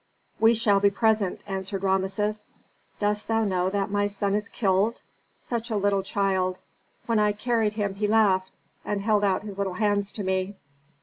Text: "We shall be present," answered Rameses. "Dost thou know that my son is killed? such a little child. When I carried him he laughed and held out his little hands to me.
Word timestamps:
"We 0.39 0.55
shall 0.55 0.79
be 0.79 0.89
present," 0.89 1.41
answered 1.45 1.83
Rameses. 1.83 2.49
"Dost 2.97 3.27
thou 3.27 3.43
know 3.43 3.69
that 3.69 3.91
my 3.91 4.07
son 4.07 4.33
is 4.33 4.49
killed? 4.49 5.03
such 5.37 5.69
a 5.69 5.75
little 5.77 6.01
child. 6.01 6.57
When 7.05 7.19
I 7.19 7.33
carried 7.33 7.73
him 7.73 7.93
he 7.93 8.07
laughed 8.07 8.49
and 8.83 9.01
held 9.03 9.23
out 9.23 9.43
his 9.43 9.59
little 9.59 9.75
hands 9.75 10.11
to 10.13 10.23
me. 10.23 10.55